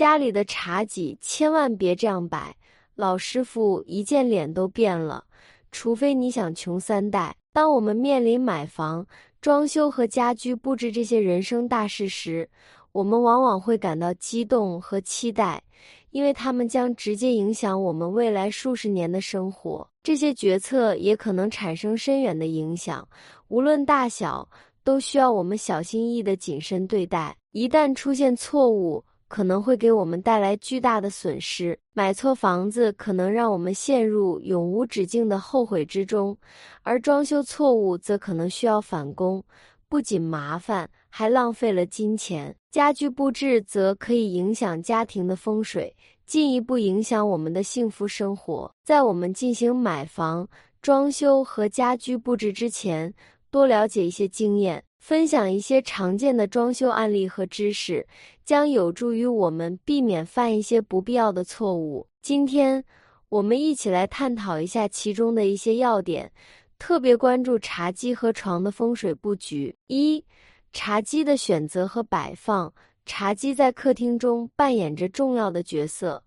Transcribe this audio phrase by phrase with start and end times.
[0.00, 2.56] 家里的茶几千万别这样摆，
[2.94, 5.22] 老师傅一见脸都变了。
[5.72, 7.36] 除非你想穷三代。
[7.52, 9.06] 当我们面临买房、
[9.42, 12.48] 装修和家居布置这些人生大事时，
[12.92, 15.62] 我们往往会感到激动和期待，
[16.12, 19.86] 因为他们将直接影响我们未来数十年的生活。
[20.02, 23.06] 这些决策也可能产生深远的影响，
[23.48, 24.48] 无论大小，
[24.82, 27.36] 都需要我们小心翼翼的谨慎对待。
[27.52, 31.78] 一旦出现错误，可能会给我们带来巨大的损失。
[31.92, 36.36] 买错房子可能让我们陷入永无止境的后悔之中，
[36.82, 39.42] 而装修错误则可能需要返工，
[39.88, 42.54] 不仅麻烦，还浪费了金钱。
[42.72, 45.94] 家居布置则可以影响家庭的风水，
[46.26, 48.70] 进一步影响我们的幸福生活。
[48.84, 50.48] 在我们进行买房、
[50.82, 53.14] 装修和家居布置之前，
[53.48, 54.82] 多了解一些经验。
[55.00, 58.06] 分享一些常见的装修案例和知识，
[58.44, 62.06] 将有助于我们避免犯一些不必要的错误。
[62.20, 62.84] 今天，
[63.30, 66.30] 我们一起来探讨一下其中的一些要点，
[66.78, 69.74] 特别关注茶几和床的风水布局。
[69.86, 70.22] 一、
[70.72, 72.72] 茶几的选择和摆放。
[73.06, 76.22] 茶几在客厅中扮演着重要的角色。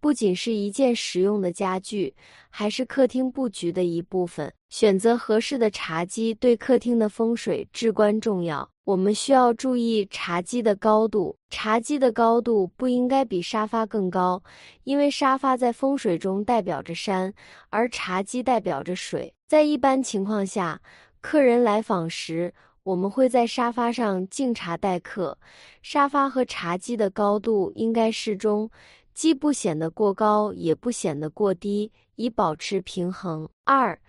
[0.00, 2.14] 不仅是一件实用的家具，
[2.50, 4.52] 还是客厅布局的一部分。
[4.68, 8.68] 选择合适的茶几对客厅的风水至关重要。
[8.84, 14.42] 我们需要注意茶几的高度，茶几的高度不应该比沙发更高，
[14.84, 17.32] 因为沙发在风水中代表着山，
[17.70, 19.34] 而茶几代表着水。
[19.46, 20.80] 在一般情况下，
[21.20, 25.38] 客人来访时，我们会在沙发上敬茶待客，
[25.82, 28.70] 沙发和茶几的高度应该适中。
[29.18, 33.48] 既不显得过高，也不显得过低，以保持平衡。
[33.64, 34.00] 二、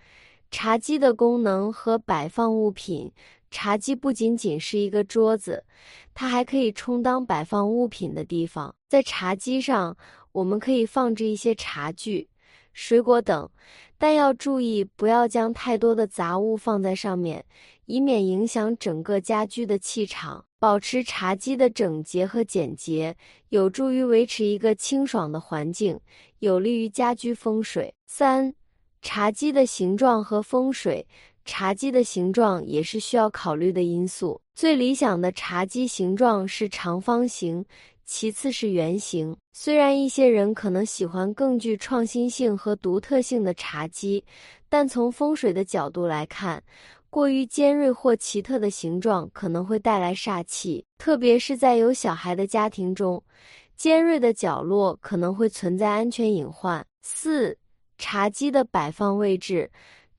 [0.52, 3.12] 茶几的功能和摆放物品。
[3.50, 5.64] 茶几不仅仅是一个桌子，
[6.14, 8.72] 它还可以充当摆放物品的地方。
[8.88, 9.96] 在茶几上，
[10.30, 12.28] 我们可以放置一些茶具、
[12.72, 13.50] 水果等，
[13.98, 17.44] 但要注意不要将太多的杂物放在上面，
[17.90, 20.44] 以免影响整个家居的气场。
[20.60, 23.16] 保持茶几的整洁和简洁，
[23.48, 25.98] 有助于维持一个清爽的环境，
[26.40, 27.94] 有利于家居风水。
[28.06, 28.54] 三、
[29.00, 31.06] 茶几的形状和风水，
[31.46, 34.38] 茶几的形状也是需要考虑的因素。
[34.54, 37.64] 最理想的茶几形状是长方形，
[38.04, 39.34] 其次是圆形。
[39.54, 44.22] 虽然一些人可能喜欢更具创新性和独特性的茶几，
[44.68, 46.62] 但从风水的角度来看，
[47.10, 53.22] 过于尖锐或奇特的形状可能会带来煞气，特别是在有小孩的家庭中，
[53.76, 56.86] 尖锐的角落可能会存在安全隐患。
[57.02, 57.58] 四、
[57.98, 59.68] 茶几的摆放位置，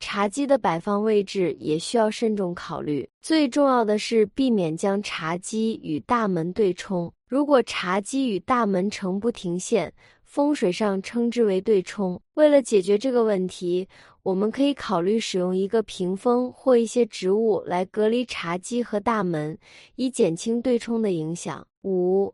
[0.02, 3.08] 茶几的摆放位置也需要慎重考虑。
[3.22, 7.09] 最重要的是避免将茶几与大门对冲。
[7.25, 9.94] 如果茶几与大门成不停线，
[10.31, 12.22] 风水上称之为对冲。
[12.36, 13.86] 为了解决这个问题，
[14.24, 19.58] 我们可以考虑使用一个屏风或一些植物来隔离茶几和大门，
[19.96, 21.68] 以减轻对冲的影响。
[21.84, 22.34] 五、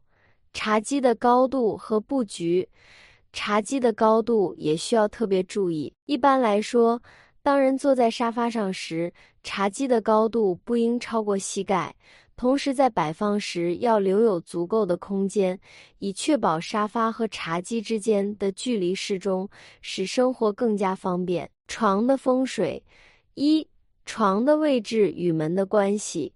[0.54, 2.70] 茶几的高度和布局，
[3.34, 5.92] 茶几的高度也需要特别注意。
[6.06, 7.02] 一般来说，
[7.42, 11.96] 当人坐在沙发上时，茶几的高度不应超过膝盖。
[12.38, 15.60] 同时，在摆放时要留有足够的空间，
[15.98, 19.50] 以确保沙发和茶几之间的距离适中，
[19.82, 21.50] 使生活更加方便。
[21.68, 22.84] 床的风水：
[23.34, 23.68] 一、
[24.06, 26.32] 床的位置与门的关系。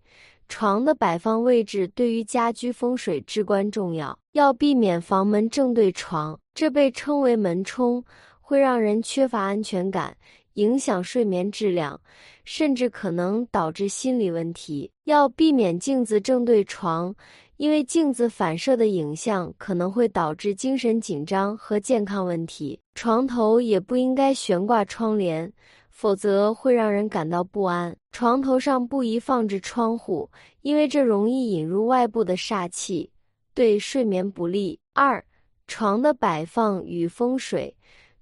[0.50, 8.04] 床的摆放位置对于家居风水至关重要，要避免房门正对床，这被称为门冲，
[8.42, 10.18] 会让人缺乏安全感。
[10.54, 12.00] 影响睡眠质量，
[12.44, 14.92] 甚至可能导致心理问题。
[15.06, 17.14] 要避免镜子正对床，
[17.58, 22.80] 因为镜子反射的影像可能会导致精神紧张和健康问题。
[22.96, 25.52] 床头也不应该悬挂窗帘，
[25.90, 27.96] 否则会让人感到不安。
[28.12, 30.30] 床头上不宜放置窗户，
[30.62, 33.10] 因为这容易引入外部的煞气，
[33.54, 34.78] 对睡眠不利。
[34.94, 35.24] 二、
[35.68, 37.74] 床的摆放与风水。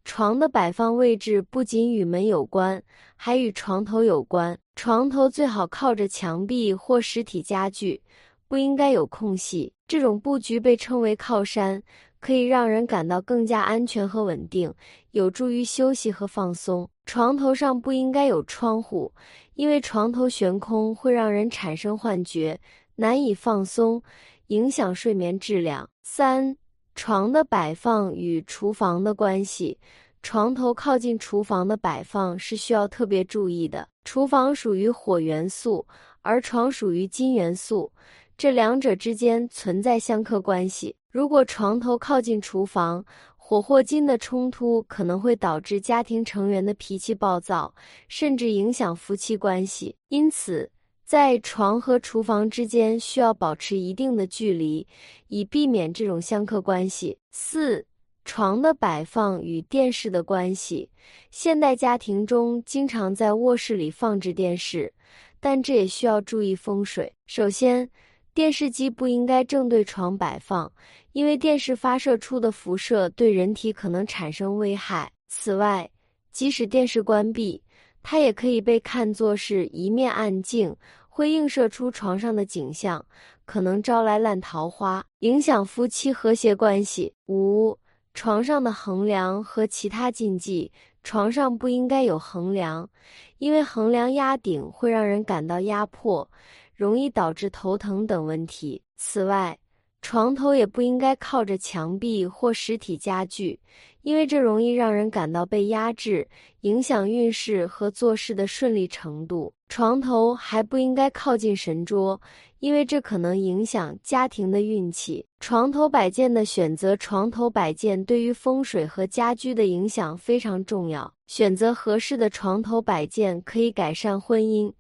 [0.09, 2.81] 床的摆放位置不仅与门有关，
[3.15, 4.57] 还与床头有关。
[4.75, 8.01] 床头最好靠着墙壁或实体家具，
[8.47, 9.71] 不应该有空隙。
[9.87, 11.83] 这种布局被称为靠山，
[12.19, 14.73] 可以让人感到更加安全和稳定，
[15.11, 16.89] 有助于休息和放松。
[17.05, 19.13] 床头上不应该有窗户，
[19.53, 22.59] 因为床头悬空会让人产生幻觉，
[22.95, 24.01] 难以放松，
[24.47, 25.87] 影响睡眠质量。
[26.01, 26.57] 三。
[27.01, 29.79] 床的摆放与厨房的关系，
[30.21, 33.87] 床头靠近厨房的摆放是需要特别注意的。
[34.03, 35.87] 厨房属于火元素，
[36.23, 37.89] 而床属于金元素，
[38.37, 40.93] 这两者之间存在相克关系。
[41.09, 43.05] 如果床头靠近厨房，
[43.37, 47.73] 火或金的冲突可能会导致家庭成员的脾气暴躁，
[48.09, 49.95] 甚至影响夫妻关系。
[50.09, 50.69] 因此，
[51.09, 54.85] 在床和厨房之间需要保持一定的距离，
[55.27, 57.17] 以避免这种相克关系。
[57.31, 57.83] 四、
[58.23, 60.87] 床的摆放与电视的关系。
[61.31, 64.93] 现代家庭中经常在卧室里放置电视，
[65.39, 67.11] 但这也需要注意风水。
[67.25, 67.89] 首先，
[68.35, 70.71] 电视机不应该正对床摆放，
[71.13, 75.11] 因为电视发射出的辐射对人体可能产生危害。
[75.27, 75.89] 此外，
[76.31, 77.63] 即使电视关闭，
[78.03, 80.75] 它也可以被看作是一面暗镜。
[81.19, 83.05] 会映射出床上的景象，
[83.43, 87.13] 可能招来烂桃花，影响夫妻和谐关系。
[87.27, 87.77] 五、
[88.13, 90.71] 床上的横梁和其他禁忌，
[91.03, 92.89] 床上不应该有横梁，
[93.37, 96.25] 因为横梁压顶会让人感到压迫，
[96.73, 98.81] 容易导致头疼等问题。
[98.95, 99.59] 此外，
[100.01, 103.59] 床头也不应该靠着墙壁或实体家具，
[104.01, 106.27] 因为这容易让人感到被压制，
[106.61, 109.53] 影响运势和做事的顺利程度。
[109.67, 112.19] 床头还不应该靠近神桌，
[112.59, 115.23] 因为这可能影响家庭的运气。
[115.39, 121.13] 床头摆件的选择，床头摆件对于风水和家居的影响非常重要。
[121.27, 124.73] 选择合适的床头摆件可以改善婚姻。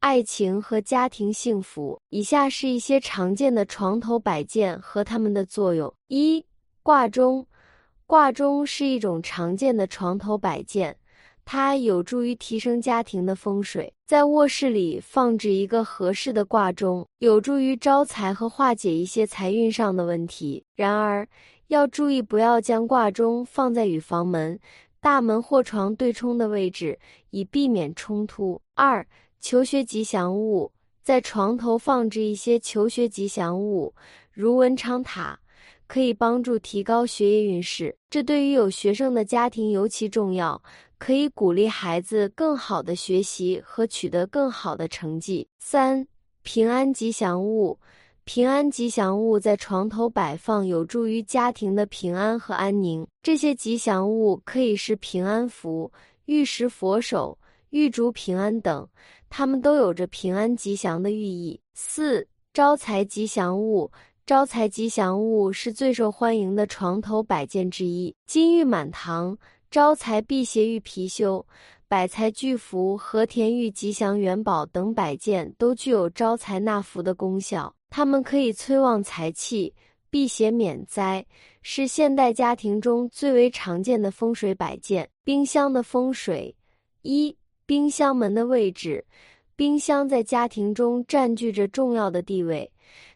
[0.00, 2.00] 爱情和家庭幸福。
[2.08, 6.44] 以下是一些常见的床头摆件和它们的作用：一、
[6.82, 7.46] 挂钟。
[8.06, 10.96] 挂钟是一种常见的床头摆件，
[11.44, 13.92] 它有助于提升家庭的风水。
[14.06, 20.64] 在卧室里放置一个合适的挂钟，有助于招财和化解一些财运上的问题。
[20.74, 21.28] 然而，
[21.68, 24.58] 要注意不要将挂钟放在与房门、
[24.98, 26.98] 大门或床对冲的位置，
[27.28, 28.60] 以避免冲突。
[28.74, 29.06] 二、
[29.40, 30.70] 求学吉祥物，
[31.02, 33.94] 在床头放置一些求学吉祥物，
[34.32, 35.40] 如文昌塔，
[35.86, 37.96] 可以帮助提高学业运势。
[38.10, 40.62] 这对于有学生的家庭尤其重要，
[40.98, 45.48] 可以鼓励孩子更好的学习和取得更好的成绩。
[45.58, 46.06] 三、
[46.42, 47.78] 平安吉祥物，
[48.24, 53.06] 平安吉祥物在床头摆放，有助于家庭的平安和安宁。
[53.22, 55.90] 这些吉祥物可以是平安符、
[56.26, 57.38] 玉石佛手、
[57.70, 58.86] 玉竹平安等。
[59.30, 61.58] 它们都有着平安吉祥的寓意。
[61.72, 63.90] 四、招财吉祥物，
[64.26, 68.14] 招财吉祥物是最受欢迎的床头摆件之一。
[68.26, 69.38] 金玉满堂、
[69.70, 71.42] 招财辟邪玉貔貅、
[71.88, 77.72] 百财聚福、和田玉吉祥元宝等摆件都具有招财纳福的功效。
[77.88, 79.72] 它们可以催旺财气、
[80.10, 81.24] 辟邪免灾，
[81.62, 85.08] 是现代家庭中最为常见的风水摆件。
[85.24, 86.54] 冰箱的风水
[87.02, 87.34] 一。
[87.70, 89.04] 冰箱门的位置，
[89.54, 92.68] 冰箱在家庭中占据着重要的地位，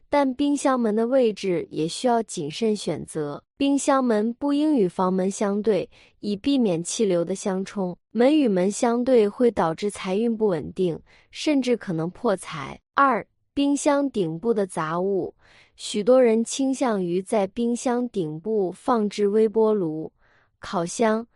[0.08, 3.42] 但冰箱门的位置也需要谨慎选择。
[3.56, 5.90] 冰箱门不应与房门相对，
[6.20, 7.98] 以避免气流的相冲。
[8.12, 10.96] 门与门相对会导致财运不稳定，
[11.32, 12.80] 甚至可能破财。
[12.94, 15.34] 二、冰箱顶部的杂物，
[15.74, 20.12] 许多人倾向于在冰箱顶部放置微波炉、
[20.60, 21.26] 烤箱、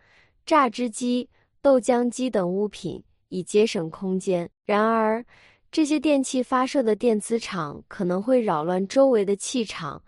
[0.46, 1.28] 榨汁机、
[1.60, 3.02] 豆浆机等物品。
[3.28, 4.48] 以节省空间。
[4.64, 5.24] 然而，
[5.70, 10.02] 这些电器发射的电磁场可能会扰乱周围的气场，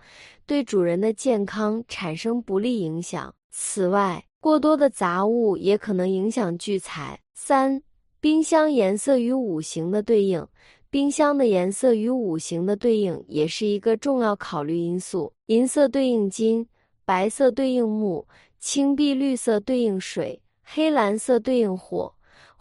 [0.47, 3.35] 对主人的健康产生不利影响。
[3.51, 7.21] 此外，过多的杂物也可能影响聚财。
[7.35, 7.83] 三、
[8.21, 10.47] 冰箱颜色与五行的对应。
[10.89, 15.33] 冰箱的颜色与五行的对应也是一个重要考虑因素。
[15.47, 16.67] 银色对应金，
[17.05, 18.27] 白色对应木，
[18.59, 22.13] 青碧绿色对应水，黑蓝色对应火。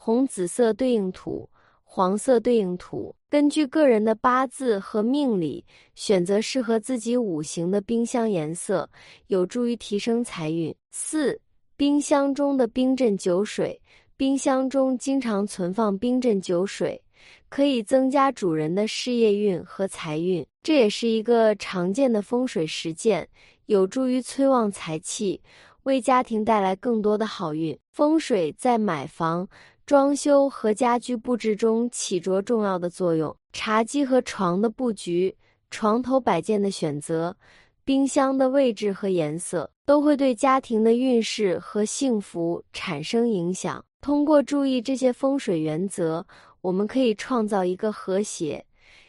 [0.09, 1.47] 红紫色对应土，
[1.83, 3.15] 黄色对应土。
[3.29, 5.63] 根据个人的八字和命理，
[5.93, 8.89] 选择适合自己五行的冰箱颜色，
[9.27, 10.73] 有助于提升财运。
[10.89, 11.39] 四、
[11.77, 13.79] 冰箱中的冰镇酒水。
[14.17, 16.99] 冰箱中经常存放冰镇酒水，
[17.47, 20.43] 可以增加主人的事业运和财运。
[20.63, 23.29] 这也是一个常见的风水实践，
[23.67, 25.39] 有助于催旺财气，
[25.83, 27.77] 为家庭带来更多的好运。
[27.91, 29.47] 风水在买房。
[29.89, 33.35] 装修和家居布置中起着重要的作用。
[33.53, 35.35] 茶几和床的布局、
[35.71, 37.35] 床头摆件的选择、
[37.83, 43.83] 冰箱的位置和颜色，都会对家庭的运势和幸福产生影响。
[43.99, 46.23] 通过注意这些风水原则，
[46.61, 48.63] 我们可以创造一个和谐、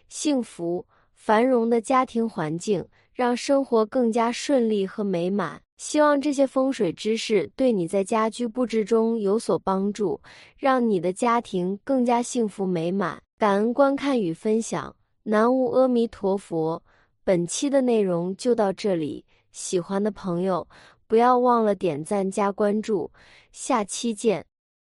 [0.08, 2.82] 幸福、繁荣的家庭环境，
[3.12, 5.60] 让生活更加顺利和美满。
[5.80, 10.20] 希望这些风水知识对你在家居布置中有所帮助，
[10.58, 13.18] 让你的家庭更加幸福美满。
[13.38, 16.82] 感恩观看与分享，南无阿弥陀佛。
[17.24, 20.68] 本期的内容就到这里，喜欢的朋友
[21.06, 23.10] 不要忘了点赞加关注，
[23.50, 24.49] 下期见。